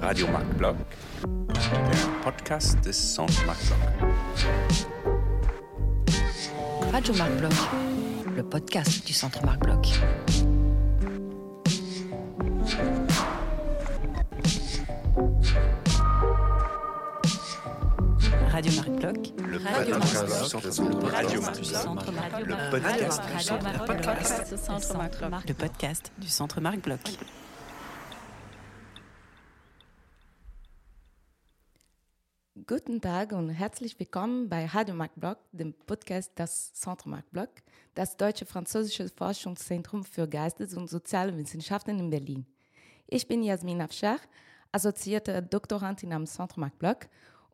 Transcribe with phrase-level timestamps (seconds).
[0.00, 0.76] Radio Marc Blog,
[1.22, 3.78] der Podcast des Centre Marc Blog.
[6.92, 7.68] Radio Marc Bloch,
[8.34, 9.60] le podcast du Centre Marc
[19.76, 19.96] Radio
[25.44, 26.98] le podcast du Centre Marc Bloch.
[32.66, 37.44] Guten Tag und herzlich willkommen bei Radio Marc Bloch, dem Podcast des Centre Marc Bloch,
[37.94, 42.46] das deutsche französische Forschungszentrum für Geistes- und soziale Wissenschaften in Berlin.
[43.08, 44.20] Ich bin Jasmin Afshar,
[44.72, 47.00] assoziierte Doktorandin am Centre Marc Bloch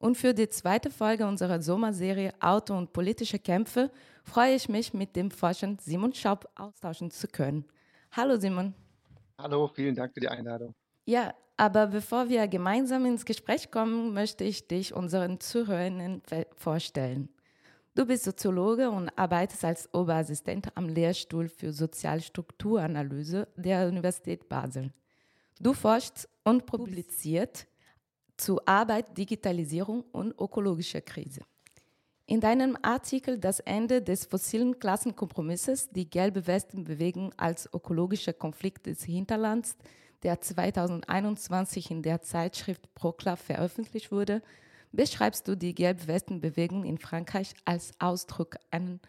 [0.02, 3.90] und für die zweite Folge unserer Sommerserie Auto und politische Kämpfe
[4.24, 7.64] freue ich mich, mit dem Forscher Simon Schaub austauschen zu können.
[8.10, 8.74] Hallo Simon.
[9.38, 10.74] Hallo, vielen Dank für die Einladung.
[11.06, 17.28] Ja, aber bevor wir gemeinsam ins Gespräch kommen, möchte ich dich unseren Zuhörern fe- vorstellen.
[17.94, 24.92] Du bist Soziologe und arbeitest als Oberassistent am Lehrstuhl für Sozialstrukturanalyse der Universität Basel.
[25.60, 27.66] Du forschst und publiziert
[28.42, 31.42] zu Arbeit, Digitalisierung und ökologischer Krise.
[32.26, 39.04] In deinem Artikel Das Ende des fossilen Klassenkompromisses, die gelbe Westenbewegung als ökologischer Konflikt des
[39.04, 39.76] Hinterlands,
[40.24, 44.42] der 2021 in der Zeitschrift Procla veröffentlicht wurde,
[44.90, 49.00] beschreibst du die Gelb-Westen-Bewegung in Frankreich als Ausdruck ein,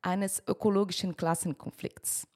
[0.00, 2.26] eines ökologischen Klassenkonflikts.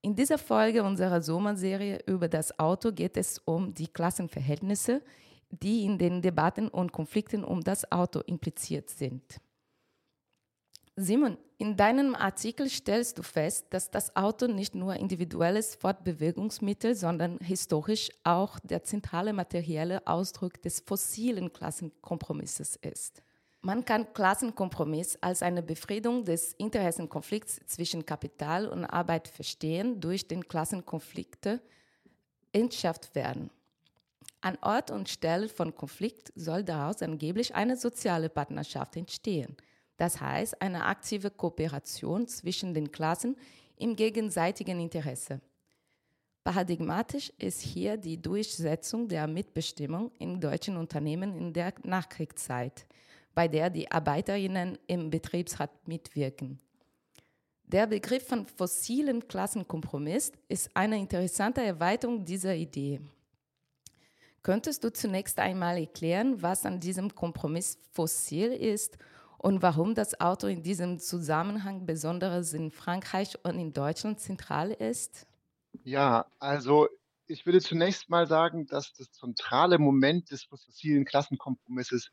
[0.00, 5.02] In dieser Folge unserer Sommerserie über das Auto geht es um die Klassenverhältnisse,
[5.52, 9.40] die in den Debatten und Konflikten um das Auto impliziert sind.
[10.96, 17.38] Simon, in deinem Artikel stellst du fest, dass das Auto nicht nur individuelles Fortbewegungsmittel, sondern
[17.38, 23.22] historisch auch der zentrale materielle Ausdruck des fossilen Klassenkompromisses ist.
[23.62, 30.48] Man kann Klassenkompromiss als eine Befriedung des Interessenkonflikts zwischen Kapital und Arbeit verstehen, durch den
[30.48, 31.62] Klassenkonflikte
[32.52, 33.50] entschärft werden.
[34.42, 39.56] An Ort und Stelle von Konflikt soll daraus angeblich eine soziale Partnerschaft entstehen.
[39.96, 43.36] Das heißt, eine aktive Kooperation zwischen den Klassen
[43.76, 45.40] im gegenseitigen Interesse.
[46.42, 52.84] Paradigmatisch ist hier die Durchsetzung der Mitbestimmung in deutschen Unternehmen in der Nachkriegszeit,
[53.36, 56.58] bei der die Arbeiterinnen im Betriebsrat mitwirken.
[57.62, 63.00] Der Begriff von fossilen Klassenkompromiss ist eine interessante Erweiterung dieser Idee.
[64.42, 68.98] Könntest du zunächst einmal erklären, was an diesem Kompromiss fossil ist
[69.38, 75.28] und warum das Auto in diesem Zusammenhang besonders in Frankreich und in Deutschland zentral ist?
[75.84, 76.88] Ja, also
[77.26, 82.10] ich würde zunächst mal sagen, dass das zentrale Moment des fossilen Klassenkompromisses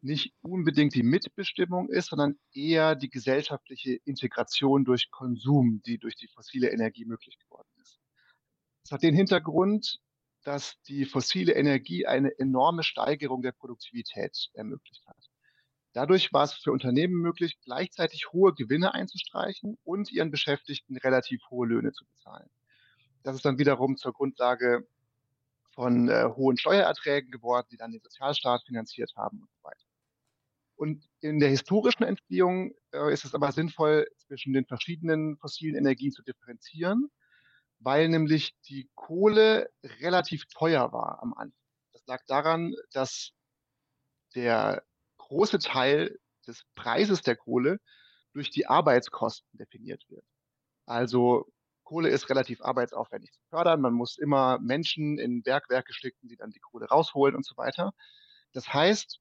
[0.00, 6.28] nicht unbedingt die Mitbestimmung ist, sondern eher die gesellschaftliche Integration durch Konsum, die durch die
[6.28, 8.00] fossile Energie möglich geworden ist.
[8.84, 10.00] Das hat den Hintergrund,
[10.44, 15.16] dass die fossile Energie eine enorme Steigerung der Produktivität ermöglicht hat.
[15.92, 21.66] Dadurch war es für Unternehmen möglich, gleichzeitig hohe Gewinne einzustreichen und ihren Beschäftigten relativ hohe
[21.66, 22.48] Löhne zu bezahlen.
[23.22, 24.86] Das ist dann wiederum zur Grundlage
[25.72, 29.84] von äh, hohen Steuererträgen geworden, die dann den Sozialstaat finanziert haben und so weiter.
[30.76, 36.12] Und in der historischen Entstehung äh, ist es aber sinnvoll, zwischen den verschiedenen fossilen Energien
[36.12, 37.10] zu differenzieren,
[37.80, 41.52] weil nämlich die Kohle relativ teuer war am Anfang.
[41.92, 43.32] Das lag daran, dass
[44.34, 44.82] der
[45.18, 47.78] große Teil des Preises der Kohle
[48.32, 50.24] durch die Arbeitskosten definiert wird.
[50.86, 51.46] Also
[51.84, 53.80] Kohle ist relativ arbeitsaufwendig zu fördern.
[53.80, 57.92] Man muss immer Menschen in Bergwerke schicken, die dann die Kohle rausholen und so weiter.
[58.52, 59.20] Das heißt,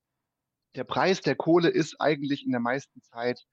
[0.76, 3.46] der Preis der Kohle ist eigentlich in der meisten Zeit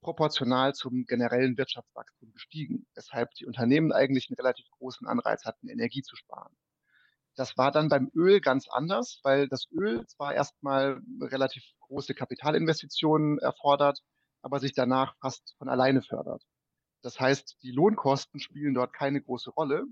[0.00, 6.02] proportional zum generellen Wirtschaftswachstum gestiegen, weshalb die Unternehmen eigentlich einen relativ großen Anreiz hatten, Energie
[6.02, 6.56] zu sparen.
[7.34, 13.38] Das war dann beim Öl ganz anders, weil das Öl zwar erstmal relativ große Kapitalinvestitionen
[13.38, 14.00] erfordert,
[14.42, 16.42] aber sich danach fast von alleine fördert.
[17.02, 19.84] Das heißt, die Lohnkosten spielen dort keine große Rolle,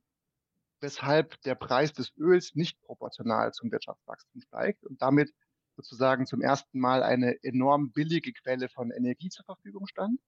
[0.81, 5.33] weshalb der Preis des Öls nicht proportional zum Wirtschaftswachstum steigt und damit
[5.77, 10.19] sozusagen zum ersten Mal eine enorm billige Quelle von Energie zur Verfügung stand,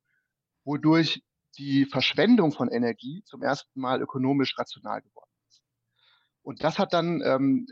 [0.65, 1.23] wodurch
[1.57, 5.63] die Verschwendung von Energie zum ersten Mal ökonomisch rational geworden ist.
[6.43, 7.67] Und das hat dann ähm,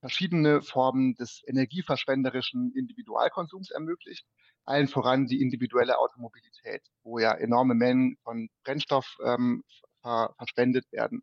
[0.00, 4.26] verschiedene Formen des energieverschwenderischen Individualkonsums ermöglicht,
[4.64, 9.64] allen voran die individuelle Automobilität, wo ja enorme Mengen von Brennstoff ähm,
[10.02, 11.22] ver verschwendet werden,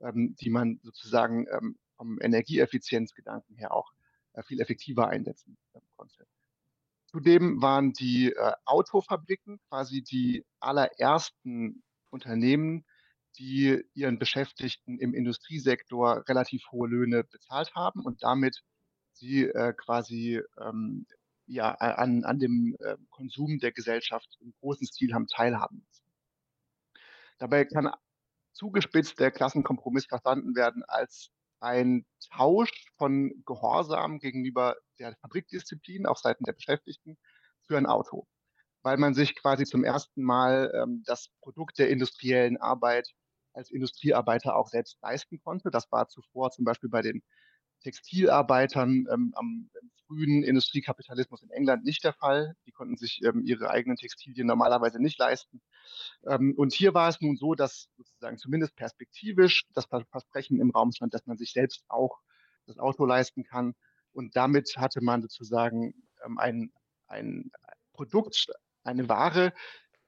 [0.00, 3.92] ähm, die man sozusagen ähm, vom Energieeffizienzgedanken her auch
[4.42, 6.26] viel effektiver einsetzen äh, konnte.
[7.06, 12.84] Zudem waren die äh, Autofabriken quasi die allerersten Unternehmen,
[13.38, 18.62] die ihren Beschäftigten im Industriesektor relativ hohe Löhne bezahlt haben und damit
[19.12, 21.06] sie äh, quasi ähm,
[21.46, 26.06] ja, an, an dem äh, Konsum der Gesellschaft im großen Stil haben teilhaben müssen.
[27.38, 27.92] Dabei kann
[28.52, 31.30] zugespitzt der Klassenkompromiss verstanden werden als
[31.60, 37.18] ein Tausch von Gehorsam gegenüber der Fabrikdisziplin auf Seiten der Beschäftigten
[37.66, 38.26] für ein Auto,
[38.82, 43.08] weil man sich quasi zum ersten Mal ähm, das Produkt der industriellen Arbeit
[43.52, 45.70] als Industriearbeiter auch selbst leisten konnte.
[45.70, 47.22] Das war zuvor zum Beispiel bei den
[47.86, 49.70] Textilarbeitern ähm, am
[50.06, 52.56] frühen Industriekapitalismus in England nicht der Fall.
[52.66, 55.62] Die konnten sich ähm, ihre eigenen Textilien normalerweise nicht leisten.
[56.26, 60.90] Ähm, und hier war es nun so, dass sozusagen zumindest perspektivisch das Versprechen im Raum
[60.90, 62.18] stand, dass man sich selbst auch
[62.66, 63.74] das Auto leisten kann.
[64.12, 65.94] Und damit hatte man sozusagen
[66.24, 66.72] ähm, ein,
[67.06, 67.52] ein
[67.92, 68.48] Produkt,
[68.82, 69.52] eine Ware,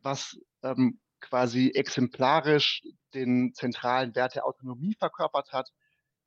[0.03, 2.83] was ähm, quasi exemplarisch
[3.15, 5.71] den zentralen Wert der Autonomie verkörpert hat,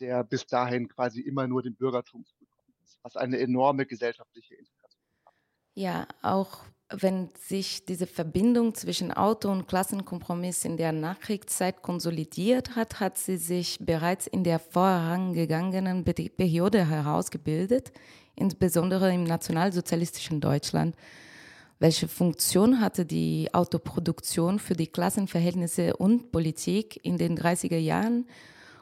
[0.02, 5.02] der bis dahin quasi immer nur dem Bürgertum zugekommen ist, was eine enorme gesellschaftliche Integration
[5.26, 5.34] hat.
[5.76, 13.00] Ja, auch wenn sich diese Verbindung zwischen Auto- und Klassenkompromiss in der Nachkriegszeit konsolidiert hat,
[13.00, 17.94] hat sie sich bereits in der vorangegangenen Periode herausgebildet,
[18.36, 20.96] insbesondere im nationalsozialistischen Deutschland.
[21.80, 28.28] Welche Funktion hatte die Autoproduktion für die Klassenverhältnisse und Politik in den 30er Jahren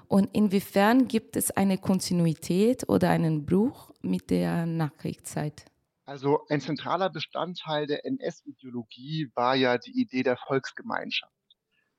[0.10, 5.66] und inwiefern gibt es eine Kontinuität oder einen Bruch mit der Nachkriegszeit?
[6.06, 11.32] Also ein zentraler Bestandteil der NS-Ideologie war ja die Idee der Volksgemeinschaft.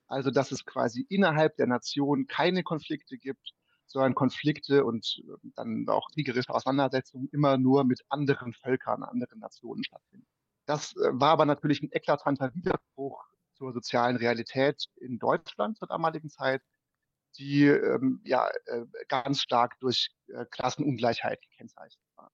[0.07, 3.53] Also dass es quasi innerhalb der Nation keine Konflikte gibt,
[3.87, 9.85] sondern Konflikte und ähm, dann auch kriegerische Auseinandersetzungen immer nur mit anderen Völkern, anderen Nationen
[9.85, 10.27] stattfinden.
[10.65, 13.23] Das äh, war aber natürlich ein eklatanter Widerspruch
[13.53, 16.61] zur sozialen Realität in Deutschland zur damaligen Zeit,
[17.37, 22.31] die ähm, ja äh, ganz stark durch äh, Klassenungleichheit gekennzeichnet war.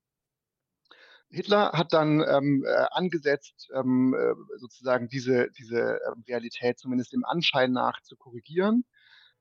[1.29, 7.25] Hitler hat dann ähm, äh, angesetzt, ähm, äh, sozusagen diese, diese ähm, Realität zumindest im
[7.25, 8.85] Anschein nach zu korrigieren,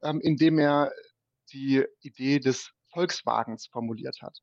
[0.02, 0.92] ähm, indem er
[1.52, 4.40] die Idee des Volkswagens formuliert hat.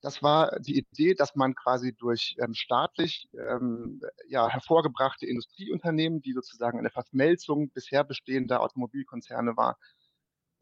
[0.00, 6.32] Das war die Idee, dass man quasi durch ähm, staatlich ähm, ja, hervorgebrachte Industrieunternehmen, die
[6.32, 9.78] sozusagen eine Verschmelzung bisher bestehender Automobilkonzerne war,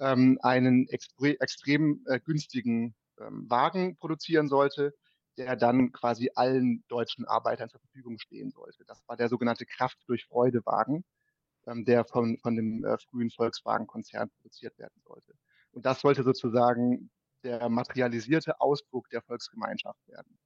[0.00, 4.94] ähm, einen extre extrem äh, günstigen ähm, Wagen produzieren sollte,
[5.36, 8.84] der dann quasi allen deutschen Arbeitern zur Verfügung stehen sollte.
[8.86, 11.04] Das war der sogenannte Kraft durch Freude Wagen,
[11.66, 15.34] ähm, der von, von dem äh, frühen Volkswagen-Konzern produziert werden sollte.
[15.72, 17.10] Und das sollte sozusagen
[17.44, 20.38] der materialisierte Ausdruck der Volksgemeinschaft werden.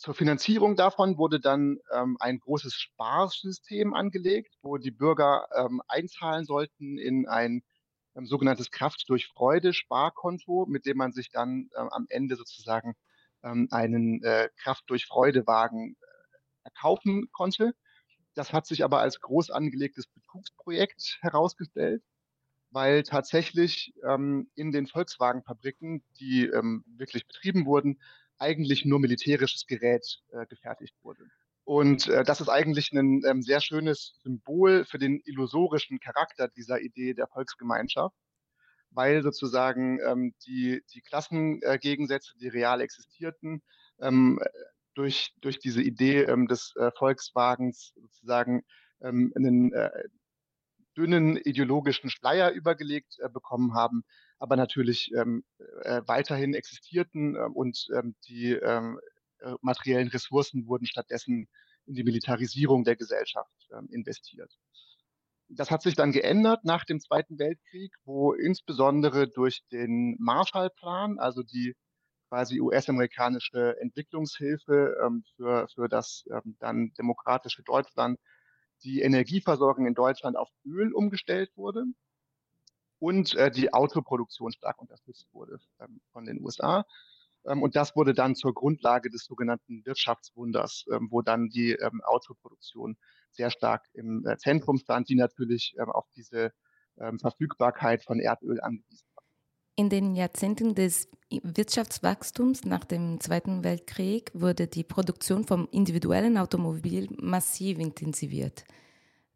[0.00, 6.46] Zur Finanzierung davon wurde dann ähm, ein großes Sparsystem angelegt, wo die Bürger ähm, einzahlen
[6.46, 7.62] sollten in ein
[8.16, 12.94] ähm, sogenanntes Kraft durch Freude Sparkonto, mit dem man sich dann äh, am Ende sozusagen
[13.42, 16.06] ähm, einen äh, Kraft durch Freude Wagen äh,
[16.64, 17.74] erkaufen konnte.
[18.32, 22.02] Das hat sich aber als groß angelegtes Betrugsprojekt herausgestellt,
[22.70, 28.00] weil tatsächlich ähm, in den Volkswagenfabriken, die ähm, wirklich betrieben wurden,
[28.40, 31.24] eigentlich nur militärisches Gerät äh, gefertigt wurde.
[31.64, 36.80] Und äh, das ist eigentlich ein ähm, sehr schönes Symbol für den illusorischen Charakter dieser
[36.80, 38.16] Idee der Volksgemeinschaft,
[38.90, 43.62] weil sozusagen ähm, die, die Klassengegensätze, die real existierten,
[44.00, 44.40] ähm,
[44.94, 48.64] durch, durch diese Idee ähm, des äh, Volkswagens sozusagen
[49.00, 49.90] ähm, einen äh,
[50.96, 54.04] dünnen ideologischen Schleier übergelegt äh, bekommen haben,
[54.40, 55.44] aber natürlich ähm,
[55.82, 58.98] äh, weiterhin existierten äh, und ähm, die ähm,
[59.40, 61.46] äh, materiellen Ressourcen wurden stattdessen
[61.86, 64.50] in die Militarisierung der Gesellschaft ähm, investiert.
[65.50, 71.42] Das hat sich dann geändert nach dem Zweiten Weltkrieg, wo insbesondere durch den Marshallplan, also
[71.42, 71.74] die
[72.28, 78.18] quasi US-amerikanische Entwicklungshilfe ähm, für, für das ähm, dann demokratische Deutschland,
[78.84, 81.84] die Energieversorgung in Deutschland auf Öl umgestellt wurde
[83.00, 86.84] und äh, die Autoproduktion stark unterstützt wurde ähm, von den USA.
[87.46, 92.00] Ähm, und das wurde dann zur Grundlage des sogenannten Wirtschaftswunders, ähm, wo dann die ähm,
[92.04, 92.96] Autoproduktion
[93.32, 96.52] sehr stark im äh, Zentrum stand, die natürlich ähm, auf diese
[96.98, 99.24] ähm, Verfügbarkeit von Erdöl angewiesen war.
[99.76, 107.08] In den Jahrzehnten des Wirtschaftswachstums nach dem Zweiten Weltkrieg wurde die Produktion vom individuellen Automobil
[107.18, 108.64] massiv intensiviert.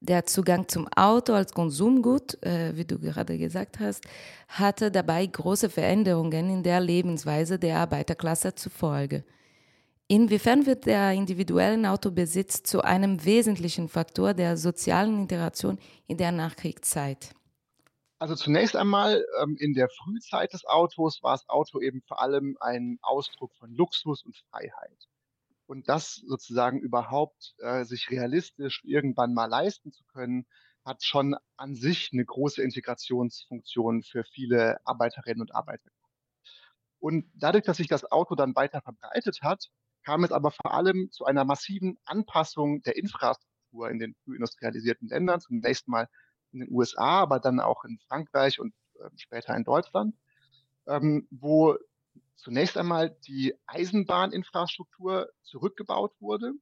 [0.06, 4.04] Der Zugang zum Auto als Konsumgut, äh, wie du gerade gesagt hast,
[4.49, 9.25] hatte dabei große Veränderungen in der Lebensweise der Arbeiterklasse zufolge.
[10.06, 17.30] Inwiefern wird der individuelle Autobesitz zu einem wesentlichen Faktor der sozialen Integration in der Nachkriegszeit?
[18.18, 22.58] Also zunächst einmal ähm, in der Frühzeit des Autos war das Auto eben vor allem
[22.61, 25.08] ein Ausdruck von Luxus und Freiheit
[25.66, 30.47] und das sozusagen überhaupt äh, sich realistisch irgendwann mal leisten zu können,
[30.85, 35.90] hat schon an sich eine große Integrationsfunktion für viele Arbeiterinnen und Arbeiter.
[36.99, 39.71] Und dadurch, dass sich das Auto dann weiter verbreitet hat,
[40.04, 45.09] kam es aber vor allem zu einer massiven Anpassung der Infrastruktur in den früh industrialisierten
[45.09, 46.09] Ländern, zunächst mal
[46.52, 50.14] in den USA, aber dann auch in Frankreich und äh, später in Deutschland,
[50.87, 51.76] ähm, wo
[52.37, 56.53] zunächst einmal die Eisenbahninfrastruktur zurückgebaut wurde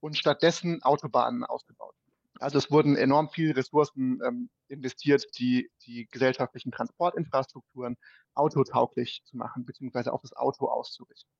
[0.00, 1.94] und stattdessen Autobahnen ausgebaut.
[2.40, 7.96] Also es wurden enorm viele Ressourcen ähm, investiert, die, die gesellschaftlichen Transportinfrastrukturen
[8.34, 11.30] autotauglich zu machen, beziehungsweise auf das Auto auszurichten.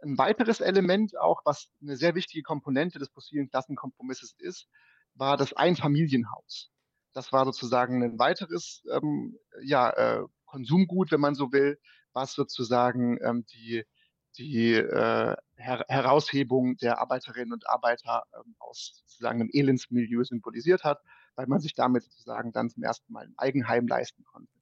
[0.00, 4.68] Ein weiteres Element auch, was eine sehr wichtige Komponente des fossilen Klassenkompromisses ist,
[5.14, 6.70] war das Einfamilienhaus.
[7.12, 11.80] Das war sozusagen ein weiteres ähm, ja, äh, Konsumgut, wenn man so will,
[12.18, 13.84] was sozusagen ähm, die,
[14.36, 21.00] die äh, Her Heraushebung der Arbeiterinnen und Arbeiter ähm, aus sozusagen einem Elendsmilieu symbolisiert hat,
[21.36, 24.52] weil man sich damit sozusagen dann zum ersten Mal ein Eigenheim leisten konnte.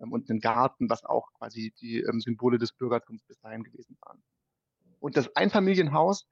[0.00, 3.96] Ähm, und einen Garten, was auch quasi die ähm, Symbole des Bürgertums bis dahin gewesen
[4.04, 4.22] waren.
[4.98, 6.26] Und das Einfamilienhaus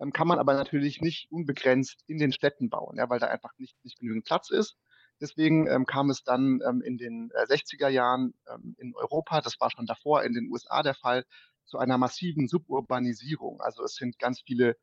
[0.00, 3.52] ähm, kann man aber natürlich nicht unbegrenzt in den Städten bauen, ja, weil da einfach
[3.58, 4.76] nicht, nicht genügend Platz ist.
[5.24, 9.58] Deswegen ähm, kam es dann ähm, in den äh, 60er Jahren ähm, in Europa, das
[9.58, 11.24] war schon davor in den USA der Fall,
[11.64, 13.62] zu einer massiven Suburbanisierung.
[13.62, 14.76] Also es sind ganz viele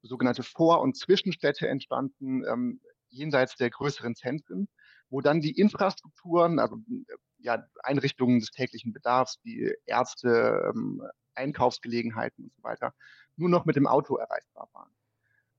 [0.00, 4.68] sogenannte Vor- und Zwischenstädte entstanden, ähm, jenseits der größeren Zentren,
[5.10, 6.78] wo dann die Infrastrukturen, also
[7.36, 11.02] ja, Einrichtungen des täglichen Bedarfs, wie Ärzte, ähm,
[11.34, 12.94] Einkaufsgelegenheiten und so weiter,
[13.36, 14.90] nur noch mit dem Auto erreichbar waren.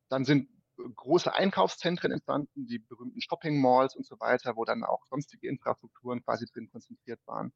[0.10, 0.50] Dann sind
[0.96, 6.24] große Einkaufszentren entstanden, die berühmten Shopping Malls und so weiter, wo dann auch sonstige Infrastrukturen
[6.24, 7.53] quasi drin konzentriert waren.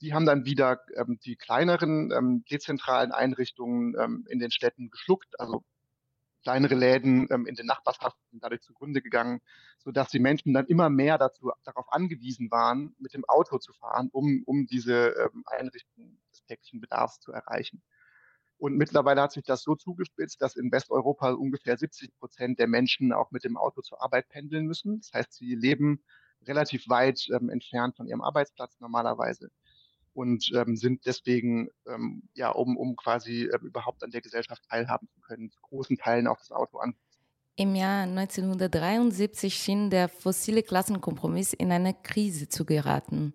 [0.00, 5.38] Die haben dann wieder ähm, die kleineren ähm, dezentralen Einrichtungen ähm, in den Städten geschluckt,
[5.38, 5.64] also
[6.42, 9.40] kleinere Läden ähm, in den Nachbarschaften dadurch zugrunde gegangen,
[9.78, 14.10] sodass die Menschen dann immer mehr dazu, darauf angewiesen waren, mit dem Auto zu fahren,
[14.12, 17.82] um, um diese ähm, Einrichtungen des täglichen Bedarfs zu erreichen.
[18.58, 23.12] Und mittlerweile hat sich das so zugespitzt, dass in Westeuropa ungefähr 70 Prozent der Menschen
[23.12, 24.98] auch mit dem Auto zur Arbeit pendeln müssen.
[24.98, 26.02] Das heißt, sie leben
[26.46, 29.50] relativ weit ähm, entfernt von ihrem Arbeitsplatz normalerweise
[30.14, 35.08] und ähm, sind deswegen, ähm, ja, um, um quasi äh, überhaupt an der Gesellschaft teilhaben
[35.08, 36.94] zu können, zu großen Teilen auch das Auto an.
[37.56, 43.34] Im Jahr 1973 schien der fossile Klassenkompromiss in eine Krise zu geraten.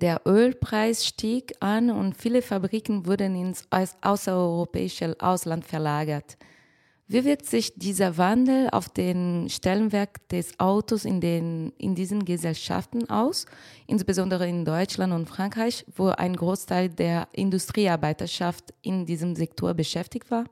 [0.00, 3.68] Der Ölpreis stieg an und viele Fabriken wurden ins
[4.00, 6.38] außereuropäische Ausland verlagert.
[7.06, 13.10] Wie wirkt sich dieser Wandel auf den Stellenwert des Autos in, den, in diesen Gesellschaften
[13.10, 13.44] aus,
[13.86, 20.44] insbesondere in Deutschland und Frankreich, wo ein Großteil der Industriearbeiterschaft in diesem Sektor beschäftigt war?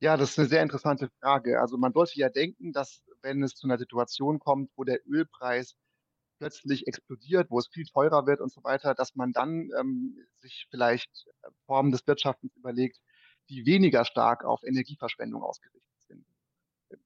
[0.00, 1.60] Ja, das ist eine sehr interessante Frage.
[1.60, 5.76] Also man sollte ja denken, dass wenn es zu einer Situation kommt, wo der Ölpreis
[6.38, 10.66] plötzlich explodiert, wo es viel teurer wird und so weiter, dass man dann ähm, sich
[10.70, 11.10] vielleicht
[11.42, 12.98] äh, Formen des Wirtschaftens überlegt,
[13.48, 16.26] die weniger stark auf Energieverschwendung ausgerichtet sind.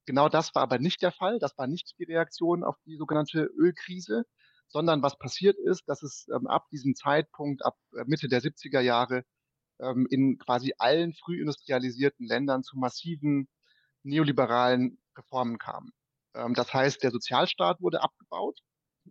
[0.05, 1.39] Genau das war aber nicht der Fall.
[1.39, 4.25] Das war nicht die Reaktion auf die sogenannte Ölkrise,
[4.67, 8.79] sondern was passiert ist, dass es ähm, ab diesem Zeitpunkt, ab äh, Mitte der 70er
[8.79, 9.23] Jahre,
[9.79, 13.47] ähm, in quasi allen früh industrialisierten Ländern zu massiven
[14.03, 15.91] neoliberalen Reformen kam.
[16.35, 18.59] Ähm, das heißt, der Sozialstaat wurde abgebaut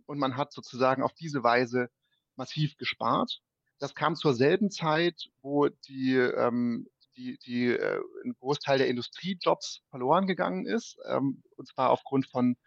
[0.05, 1.89] und man hat sozusagen auf diese Weise
[2.35, 3.41] massiv gespart.
[3.79, 9.81] Das kam zur selben Zeit, wo die, ähm, die, die äh, ein Großteil der Industriejobs
[9.89, 12.57] verloren gegangen ist, ähm, und zwar aufgrund von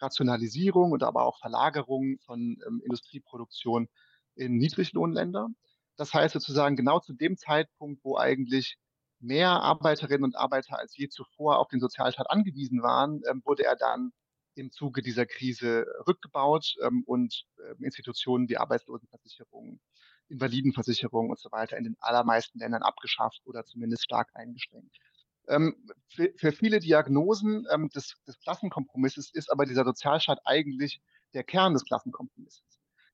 [0.00, 3.88] Rationalisierung und aber auch Verlagerung von ähm, Industrieproduktion
[4.34, 5.48] in Niedriglohnländer.
[5.96, 8.78] Das heißt sozusagen genau zu dem Zeitpunkt, wo eigentlich
[9.20, 13.76] mehr Arbeiterinnen und Arbeiter als je zuvor auf den Sozialstaat angewiesen waren, ähm, wurde er
[13.76, 14.12] dann
[14.58, 19.80] im Zuge dieser Krise rückgebaut ähm, und äh, Institutionen wie Arbeitslosenversicherung,
[20.28, 24.96] Invalidenversicherung und so weiter in den allermeisten Ländern abgeschafft oder zumindest stark eingeschränkt.
[25.48, 25.76] Ähm,
[26.08, 31.00] für, für, viele Diagnosen ähm, des, des Klassenkompromisses ist aber dieser Sozialstaat eigentlich
[31.32, 32.62] der Kern des Klassenkompromisses.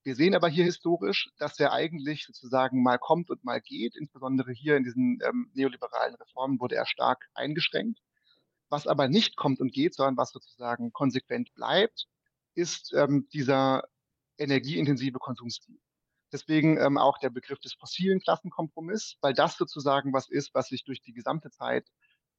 [0.03, 3.97] Wir sehen aber hier historisch, dass er eigentlich sozusagen mal kommt und mal geht.
[3.97, 8.01] Insbesondere hier in diesen ähm, neoliberalen Reformen wurde er stark eingeschränkt
[8.75, 12.09] Was aber nicht kommt und geht, sondern was sozusagen konsequent bleibt,
[12.57, 13.85] ist ähm, dieser
[14.37, 15.79] energieintensive Konsumstil.
[16.33, 20.83] Deswegen ähm, auch der Begriff des fossilen Klassenkompromiss, weil das sozusagen was ist, was sich
[20.83, 21.87] durch die gesamte Zeit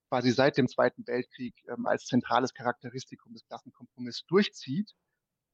[0.09, 4.91] quasi seit dem Zweiten Weltkrieg ähm, als zentrales Charakteristikum des Klassenkompromisses durchzieht,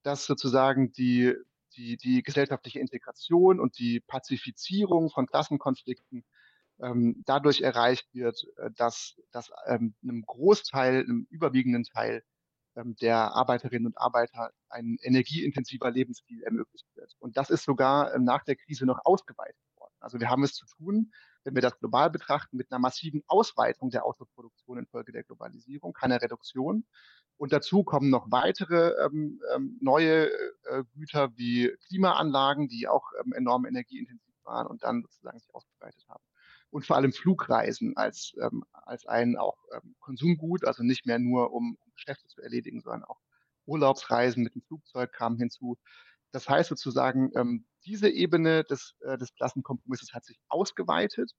[0.01, 1.35] dass sozusagen die,
[1.75, 6.25] die, die gesellschaftliche Integration und die Pazifizierung von Klassenkonflikten
[6.81, 12.23] ähm, dadurch erreicht wird, äh, dass, dass ähm, einem Großteil, einem überwiegenden Teil
[12.75, 17.13] ähm, der Arbeiterinnen und Arbeiter ein energieintensiver Lebensstil ermöglicht wird.
[17.19, 19.93] Und das ist sogar ähm, nach der Krise noch ausgeweitet worden.
[19.99, 21.11] Also wir haben es zu tun,
[21.43, 26.21] wenn wir das global betrachten, mit einer massiven Ausweitung der Autoproduktion infolge der Globalisierung, keiner
[26.21, 26.85] Reduktion.
[27.37, 30.29] Und dazu kommen noch weitere ähm, ähm, neue
[30.65, 36.03] äh, Güter wie Klimaanlagen, die auch ähm, enorm energieintensiv waren und dann sozusagen sich ausgebreitet
[36.07, 36.23] haben
[36.71, 41.53] und vor allem Flugreisen als, ähm, als ein auch ähm, Konsumgut, also nicht mehr nur
[41.53, 43.19] um, Geschäfte zu erledigen, sondern auch
[43.65, 45.77] Urlaubsreisen mit dem Flugzeug kamen hinzu.
[46.31, 51.31] Das heißt sozusagen, ähm, diese Ebene des, äh, des Klassenkompromisses hat sich ausgeweitet,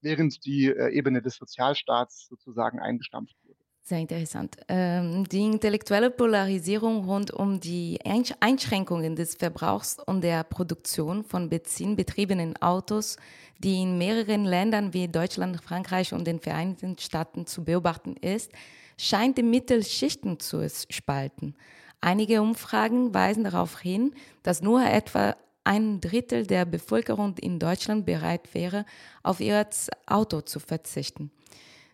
[0.00, 3.49] während die äh, Ebene des Sozialstaats sozusagen eingestampft wurde.
[3.82, 4.56] Sehr interessant.
[4.68, 12.56] Ähm, die intellektuelle Polarisierung rund um die Einschränkungen des Verbrauchs und der Produktion von benzinbetriebenen
[12.62, 13.16] Autos,
[13.58, 18.52] die in mehreren Ländern wie Deutschland, Frankreich und den Vereinigten Staaten zu beobachten ist,
[18.96, 21.56] scheint die Mittelschichten zu spalten.
[22.00, 25.34] Einige Umfragen weisen darauf hin, dass nur etwa
[25.64, 28.84] ein Drittel der Bevölkerung in Deutschland bereit wäre,
[29.22, 29.66] auf ihr
[30.06, 31.30] Auto zu verzichten.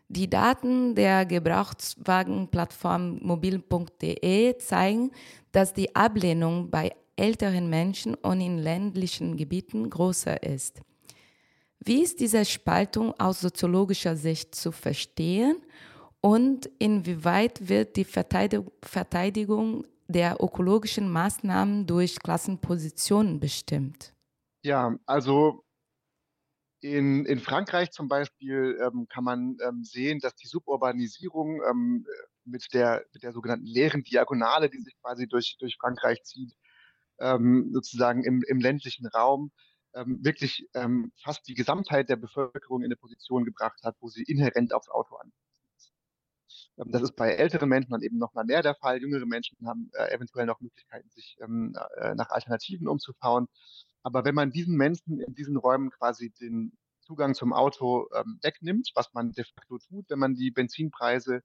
[0.08, 5.10] Die Daten der Gebrauchtwagenplattform mobil.de zeigen,
[5.50, 10.80] dass die Ablehnung bei älteren Menschen und in ländlichen Gebieten größer ist.
[11.80, 15.56] Wie ist diese Spaltung aus soziologischer Sicht zu verstehen
[16.20, 24.14] und inwieweit wird die Verteidigung der ökologischen Maßnahmen durch Klassenpositionen bestimmt?
[24.62, 25.64] Ja, also
[26.94, 32.06] in, in Frankreich zum Beispiel ähm, kann man ähm, sehen, dass die Suburbanisierung ähm,
[32.44, 36.54] mit, der, mit der sogenannten leeren Diagonale, die sich quasi durch, durch Frankreich zieht,
[37.18, 39.50] ähm, sozusagen im, im ländlichen Raum,
[39.94, 44.22] ähm, wirklich ähm, fast die Gesamtheit der Bevölkerung in eine Position gebracht hat, wo sie
[44.22, 45.32] inhärent aufs Auto ist.
[46.76, 49.00] Das ist bei älteren Menschen dann eben noch mal mehr der Fall.
[49.00, 53.48] Jüngere Menschen haben äh, eventuell noch Möglichkeiten, sich äh, nach Alternativen umzuschauen.
[54.02, 58.90] Aber wenn man diesen Menschen in diesen Räumen quasi den Zugang zum Auto ähm, wegnimmt,
[58.94, 61.42] was man de facto tut, wenn man die Benzinpreise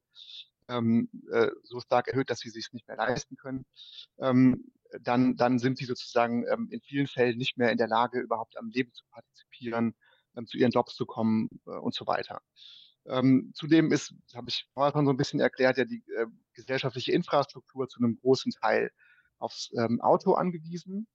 [0.68, 3.64] ähm, äh, so stark erhöht, dass sie sich nicht mehr leisten können,
[4.18, 8.20] ähm, dann, dann sind sie sozusagen ähm, in vielen Fällen nicht mehr in der Lage,
[8.20, 9.94] überhaupt am Leben zu partizipieren,
[10.36, 12.42] ähm, zu ihren Jobs zu kommen äh, und so weiter.
[13.06, 17.12] Ähm, zudem ist, habe ich vorher schon so ein bisschen erklärt, ja die äh, gesellschaftliche
[17.12, 18.90] Infrastruktur zu einem großen Teil
[19.38, 21.08] aufs ähm, Auto angewiesen.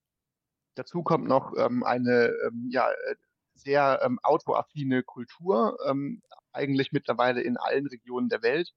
[0.76, 3.16] Dazu kommt noch ähm, eine ähm, ja, äh,
[3.56, 6.22] sehr ähm, autoaffine Kultur, ähm,
[6.52, 8.74] eigentlich mittlerweile in allen Regionen der Welt,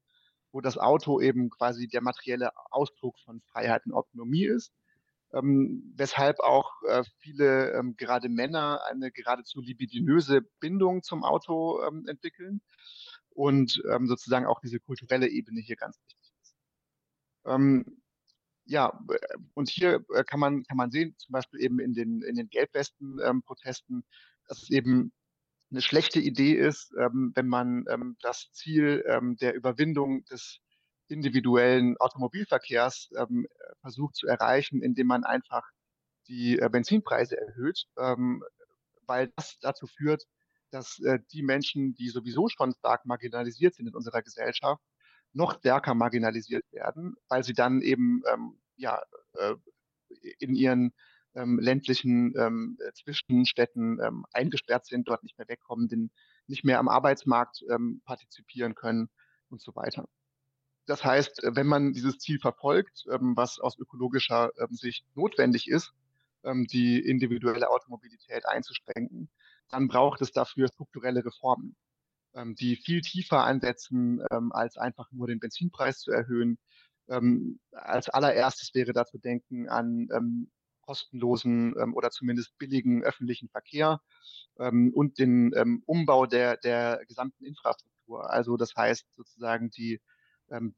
[0.51, 4.71] wo das Auto eben quasi der materielle Ausdruck von Freiheit und Autonomie ist.
[5.33, 12.05] Ähm, weshalb auch äh, viele, ähm, gerade Männer, eine geradezu libidinöse Bindung zum Auto ähm,
[12.07, 12.61] entwickeln
[13.29, 16.55] und ähm, sozusagen auch diese kulturelle Ebene hier ganz wichtig ist.
[17.45, 18.01] Ähm,
[18.65, 22.21] ja, äh, und hier äh, kann man, kann man sehen, zum Beispiel eben in den,
[22.23, 24.03] in den Gelbwesten-Protesten, ähm,
[24.47, 25.13] dass es eben
[25.71, 27.85] eine schlechte Idee ist, wenn man
[28.21, 29.05] das Ziel
[29.39, 30.59] der Überwindung des
[31.11, 33.47] individuellen Automobilverkehrs ähm,
[33.81, 35.63] versucht zu erreichen, indem man einfach
[36.27, 38.43] die äh, Benzinpreise erhöht, ähm,
[39.05, 40.23] weil das dazu führt,
[40.71, 44.81] dass äh, die Menschen, die sowieso schon stark marginalisiert sind in unserer Gesellschaft,
[45.33, 49.01] noch stärker marginalisiert werden, weil sie dann eben ähm, ja,
[49.33, 49.55] äh,
[50.39, 50.93] in ihren
[51.35, 56.11] ähm, ländlichen ähm, Zwischenstädten ähm, eingesperrt sind, dort nicht mehr wegkommen, den,
[56.47, 59.09] nicht mehr am Arbeitsmarkt ähm, partizipieren können
[59.49, 60.07] und so weiter.
[60.85, 65.93] Das heißt, wenn man dieses Ziel verfolgt, ähm, was aus ökologischer ähm, Sicht notwendig ist,
[66.43, 69.29] die individuelle Automobilität einzuschränken,
[69.69, 71.75] dann braucht es dafür strukturelle Reformen
[72.35, 76.57] ähm, die viel tiefer ansetzen, ähm, als einfach nur den Benzinpreis zu erhöhen.
[77.09, 83.49] Ähm, als allererstes wäre da zu denken an ähm, kostenlosen ähm, oder zumindest billigen öffentlichen
[83.49, 84.01] Verkehr
[84.59, 85.53] ähm, und den
[85.85, 88.29] Umbau der, der gesamten Infrastruktur.
[88.29, 90.01] Also das heißt sozusagen, die,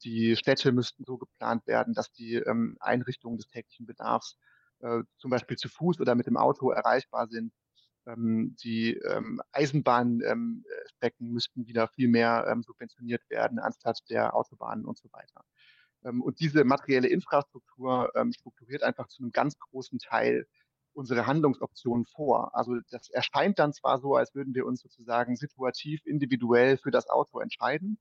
[0.04, 2.42] die Städte müssten so geplant werden, dass die
[2.80, 4.38] Einrichtungen des täglichen Bedarfs
[4.80, 7.52] äh, zum Beispiel zu Fuß oder mit dem Auto erreichbar sind
[8.06, 14.98] Ähm, die ähm, Eisenbahnstrecken müssten wieder viel mehr ähm, subventioniert werden anstatt der Autobahnen und
[14.98, 15.42] so weiter.
[16.04, 20.46] Ähm, und diese materielle Infrastruktur ähm, strukturiert einfach zu einem ganz großen Teil
[20.94, 22.54] unsere Handlungsoptionen vor.
[22.54, 27.08] Also das erscheint dann zwar so, als würden wir uns sozusagen situativ, individuell für das
[27.08, 27.98] Auto entscheiden,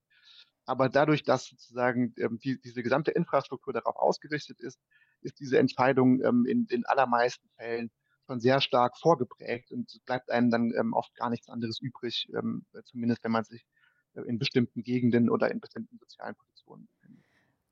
[0.66, 4.80] aber dadurch, dass sozusagen ähm, die, diese gesamte Infrastruktur darauf ausgerichtet ist,
[5.22, 7.92] ist diese Entscheidung ähm, in den allermeisten Fällen
[8.28, 12.66] schon sehr stark vorgeprägt und bleibt einem dann ähm, oft gar nichts anderes übrig, ähm,
[12.86, 13.66] zumindest wenn man sich
[14.14, 17.23] äh, in bestimmten Gegenden oder in bestimmten sozialen Positionen befindet.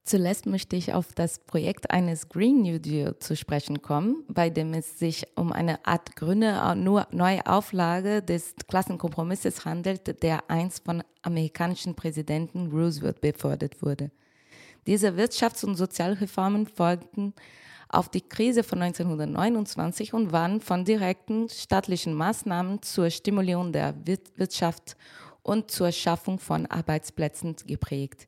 [0.04, 4.74] Zuletzt möchte ich auf das Projekt eines Green New Deal zu sprechen kommen, bei dem
[4.74, 6.76] es sich um eine Art grüne
[7.12, 14.10] neue Auflage des Klassenkompromisses handelt, der einst von amerikanischen Präsidenten Roosevelt befördert wurde.
[14.88, 17.36] Diese Wirtschafts- und Sozialreformen folgten
[17.88, 24.98] auf die Krise von 1929 und waren von direkten staatlichen Maßnahmen zur Stimulierung der Wirtschaft
[25.44, 28.28] und zur Schaffung von Arbeitsplätzen geprägt.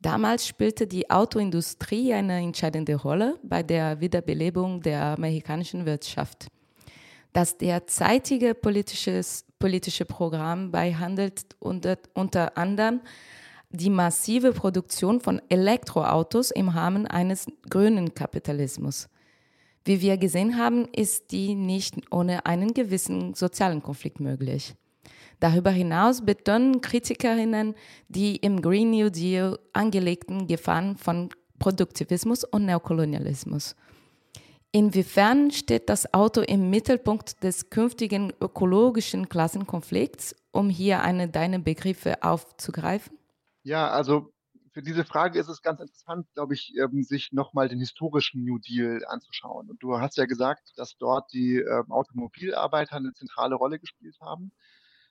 [0.00, 6.48] Damals spielte die Autoindustrie eine entscheidende Rolle bei der Wiederbelebung der amerikanischen Wirtschaft.
[7.32, 13.00] Das derzeitige politische Programm behandelt unter, unter anderem
[13.70, 19.08] die massive Produktion von Elektroautos im Rahmen eines grünen Kapitalismus.
[19.84, 24.74] Wie wir gesehen haben, ist die nicht ohne einen gewissen sozialen Konflikt möglich.
[25.40, 27.74] Darüber hinaus betonen Kritikerinnen
[28.08, 33.76] die im Green New Deal angelegten Gefahren von Produktivismus und Neokolonialismus.
[34.72, 42.22] Inwiefern steht das Auto im Mittelpunkt des künftigen ökologischen Klassenkonflikts, um hier eine deiner Begriffe
[42.22, 43.16] aufzugreifen?
[43.62, 44.32] Ja, also
[44.76, 48.58] für diese Frage ist es ganz interessant, glaube ich, ähm, sich nochmal den historischen New
[48.58, 49.70] Deal anzuschauen.
[49.70, 54.52] Und du hast ja gesagt, dass dort die ähm, Automobilarbeiter eine zentrale Rolle gespielt haben.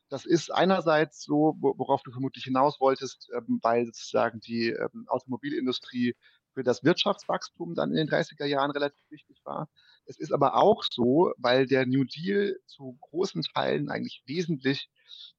[0.10, 6.16] Das ist einerseits so, worauf du vermutlich hinaus wolltest, ähm, weil sozusagen die ähm, Automobilindustrie
[6.54, 9.68] für das Wirtschaftswachstum dann in den 30er Jahren relativ wichtig war.
[10.06, 14.90] Es ist aber auch so, weil der New Deal zu großen Teilen eigentlich wesentlich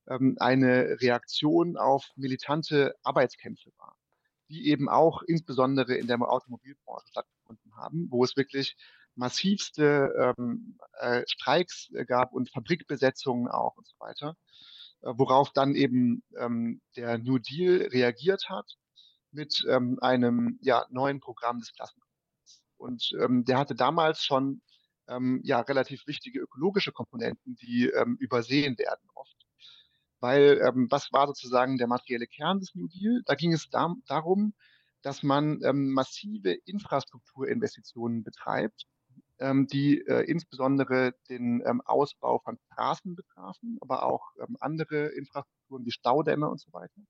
[0.08, 3.96] ähm, eine Reaktion auf militante Arbeitskämpfe war,
[4.48, 8.76] die eben auch insbesondere in der Automobilbranche stattgefunden haben, wo es wirklich
[9.16, 14.36] massivste ähm, äh, Streiks äh, gab und Fabrikbesetzungen auch und so weiter,
[15.02, 18.66] äh, worauf dann eben ähm, der New Deal reagiert hat
[19.32, 22.62] mit ähm, einem ja, neuen Programm des Klassenkonflikts.
[22.76, 24.62] Und ähm, der hatte damals schon
[25.08, 29.34] ähm, ja, relativ wichtige ökologische Komponenten, die ähm, übersehen werden oft.
[30.20, 33.20] Weil was war sozusagen der materielle Kern des New Deal?
[33.26, 34.54] Da ging es da, darum,
[35.02, 38.86] dass man ähm, massive Infrastrukturinvestitionen betreibt,
[39.38, 45.90] die äh, insbesondere den ähm, Ausbau von Straßen betrafen, aber auch ähm, andere Infrastrukturen wie
[45.90, 47.00] Staudämme und so weiter.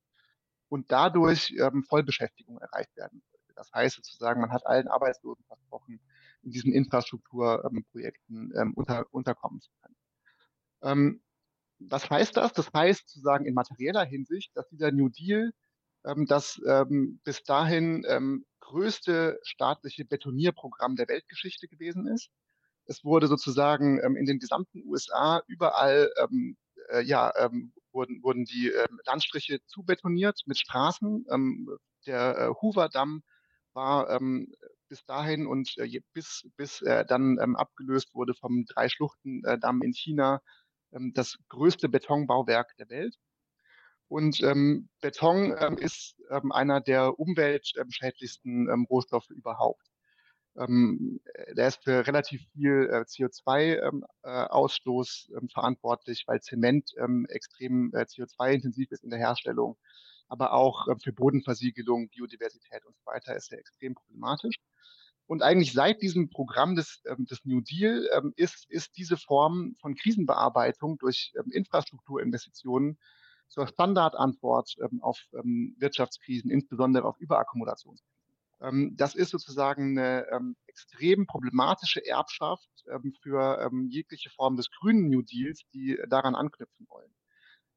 [0.68, 3.22] Und dadurch ähm, Vollbeschäftigung erreicht werden.
[3.54, 6.00] Das heißt sozusagen, man hat allen Arbeitslosen versprochen,
[6.42, 9.96] in diesen Infrastrukturprojekten ähm, unter, unterkommen zu können.
[10.82, 11.22] Ähm,
[11.78, 12.52] was heißt das?
[12.52, 15.54] Das heißt sozusagen in materieller Hinsicht, dass dieser New Deal ähm,
[16.26, 22.30] das ähm, bis dahin ähm, größte staatliche Betonierprogramm der Weltgeschichte gewesen ist.
[22.86, 26.56] Es wurde sozusagen ähm, in den gesamten USA überall ähm,
[26.90, 31.26] äh, ja, ähm, wurden, wurden die ähm, Landstriche zubetoniert mit Straßen.
[31.30, 31.68] Ähm,
[32.06, 33.22] der äh, Hoover-Damm
[33.72, 34.52] war ähm,
[34.88, 40.40] bis dahin und äh, bis, bis er dann ähm, abgelöst wurde vom Drei-Schluchten-Damm in China
[40.92, 43.16] ähm, das größte Betonbauwerk der Welt.
[44.08, 49.82] Und ähm, Beton ähm, ist ähm, einer der umweltschädlichsten ähm, Rohstoffe überhaupt.
[50.56, 51.20] Ähm,
[51.52, 56.94] der ist für relativ viel äh, CO2-Ausstoß ähm, äh, verantwortlich, weil Zement
[57.28, 59.76] extrem äh, CO2-intensiv ist in der Herstellung.
[60.28, 64.56] Aber auch für Bodenversiegelung, Biodiversität und so weiter ist er extrem problematisch.
[65.26, 69.74] Und eigentlich seit diesem Programm des, ähm, des New Deal ähm, ist, ist diese Form
[69.80, 72.98] von Krisenbearbeitung durch ähm, Infrastrukturinvestitionen
[73.48, 78.06] zur Standardantwort ähm, auf ähm, Wirtschaftskrisen, insbesondere auf Überakkumulationskrisen.
[78.60, 82.68] Ähm, das ist sozusagen eine extrem problematische Erbschaft
[83.22, 87.10] für jegliche Form des grünen New Deals, die daran anknüpfen wollen.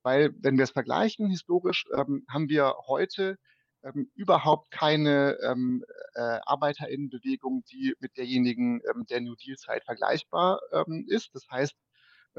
[0.03, 3.37] Weil, wenn wir es vergleichen historisch, haben wir heute
[3.83, 5.83] ähm, überhaupt keine ähm,
[6.15, 11.33] äh, Arbeiterinnenbewegung, die mit derjenigen ähm, der New Deal-Zeit vergleichbar ähm, ist.
[11.33, 11.75] Das heißt,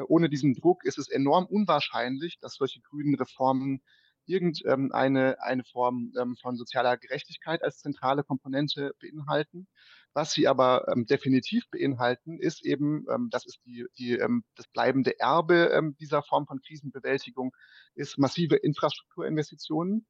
[0.08, 3.82] ohne diesen Druck ist es enorm unwahrscheinlich, dass solche grünen Reformen
[4.30, 9.66] irgendeine ähm, eine Form ähm, von sozialer Gerechtigkeit als zentrale Komponente beinhalten.
[10.12, 14.18] Was sie aber ähm, definitiv beinhalten, ist eben, das ist die, die,
[14.56, 17.54] das bleibende Erbe dieser Form von Krisenbewältigung,
[17.94, 20.08] ist massive Infrastrukturinvestitionen.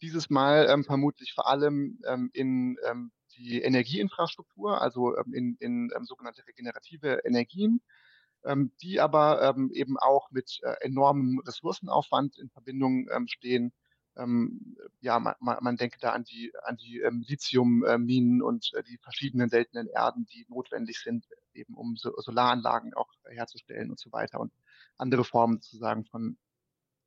[0.00, 1.98] Dieses Mal vermutlich vor allem
[2.32, 2.76] in
[3.36, 7.80] die Energieinfrastruktur, also in, in sogenannte regenerative Energien,
[8.82, 13.72] die aber eben auch mit äh, enormem Ressourcenaufwand in Verbindung stehen
[14.16, 18.98] ähm, ja, man, man, denke da an die, an die ähm, Lithiumminen und äh, die
[18.98, 24.40] verschiedenen seltenen Erden, die notwendig sind, eben um so, Solaranlagen auch herzustellen und so weiter
[24.40, 24.52] und
[24.98, 26.36] andere Formen sozusagen von,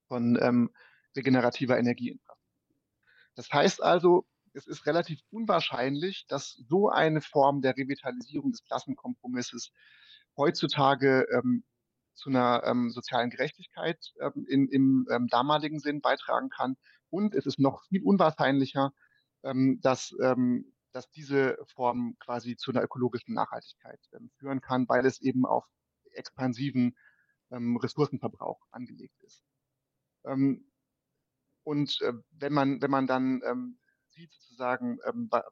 [0.08, 0.72] von ähm,
[1.16, 2.76] regenerativer Energieinfrastruktur.
[3.36, 9.72] Das heißt also, es ist relativ unwahrscheinlich, dass so eine Form der Revitalisierung des Klassenkompromisses
[10.38, 11.64] heutzutage ähm,
[12.16, 16.78] zu einer ähm, sozialen Gerechtigkeit ähm, in, im ähm, damaligen Sinn beitragen kann.
[17.10, 18.94] Und es ist noch viel unwahrscheinlicher,
[19.44, 25.06] ähm, dass, ähm, dass diese Form quasi zu einer ökologischen Nachhaltigkeit ähm, führen kann, weil
[25.06, 25.66] es eben auf
[26.12, 26.96] expansiven
[27.52, 29.44] Ressourcenverbrauch angelegt ist.
[30.24, 33.78] und äh, wenn man, wenn man dann
[34.10, 34.98] sieht sozusagen,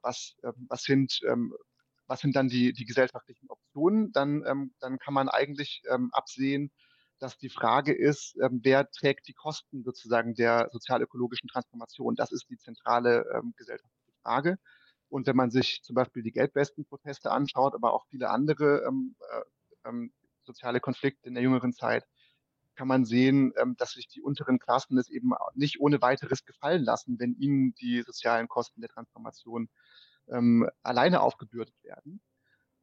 [0.02, 0.34] was,
[0.68, 1.20] was sind
[2.06, 6.70] was sind dann die, die gesellschaftlichen Optionen, dann, ähm, dann kann man eigentlich ähm, absehen,
[7.18, 12.16] dass die Frage ist, ähm, wer trägt die Kosten sozusagen der sozialökologischen Transformation.
[12.16, 14.58] Das ist die zentrale ähm, gesellschaftliche Frage.
[15.08, 19.88] Und wenn man sich zum Beispiel die Geldwestenproteste anschaut, aber auch viele andere ähm, äh,
[19.88, 20.12] ähm,
[20.42, 22.04] soziale Konflikte in der jüngeren Zeit,
[22.74, 26.82] kann man sehen, ähm, dass sich die unteren Klassen es eben nicht ohne weiteres gefallen
[26.82, 29.68] lassen, wenn ihnen die sozialen Kosten der Transformation
[30.28, 32.20] ähm, alleine aufgebürdet werden.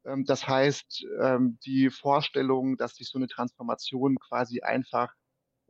[0.05, 5.13] Ähm, das heißt, ähm, die Vorstellung, dass sich so eine Transformation quasi einfach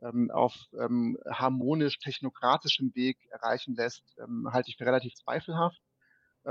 [0.00, 5.80] ähm, auf ähm, harmonisch technokratischem Weg erreichen lässt, ähm, halte ich für relativ zweifelhaft.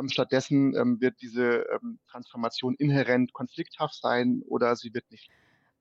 [0.07, 1.65] stattdessen wird diese
[2.09, 5.29] Transformation inhärent konflikthaft sein oder sie wird nicht.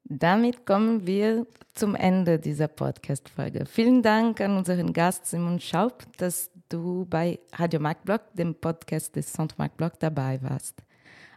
[0.02, 3.66] Damit kommen wir zum Ende dieser Podcast-Folge.
[3.66, 9.32] Vielen Dank an unseren Gast Simon Schaub, dass du bei Radio Marktblock, dem Podcast des
[9.32, 10.82] Centre Marktblock, dabei warst.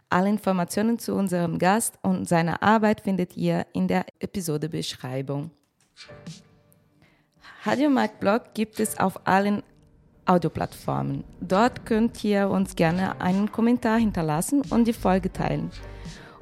[0.08, 5.50] Alle Informationen zu unserem Gast und seiner Arbeit findet ihr in der Episodebeschreibung.
[7.64, 9.62] Radio Marktblock gibt es auf allen
[10.26, 11.24] Audioplattformen.
[11.40, 15.70] Dort könnt ihr uns gerne einen Kommentar hinterlassen und die Folge teilen.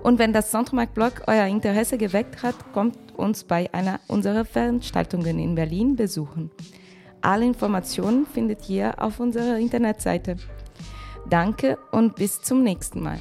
[0.02, 5.54] Und wenn das Sonntagmarkt-Blog euer Interesse geweckt hat, kommt uns bei einer unserer Veranstaltungen in
[5.54, 6.50] Berlin besuchen.
[7.22, 10.36] Alle Informationen findet ihr auf unserer Internetseite.
[11.30, 13.20] Danke und bis zum nächsten Mal.